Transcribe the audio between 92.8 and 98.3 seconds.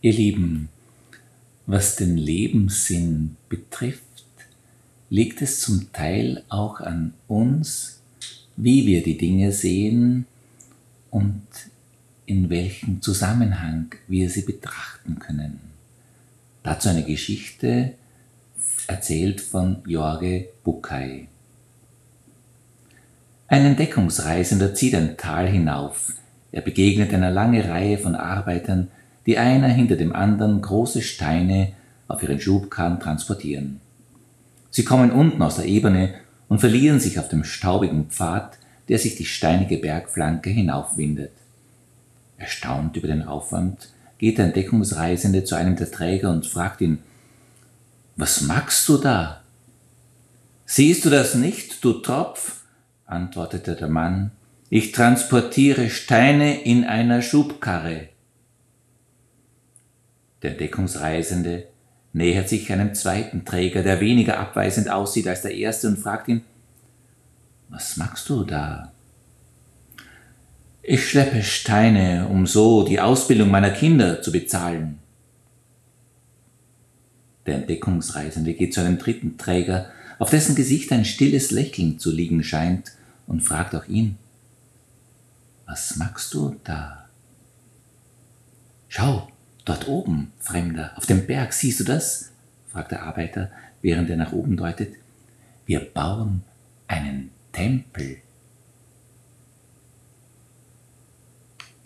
der Arbeiter, während er nach oben deutet. Wir bauen einen Tempel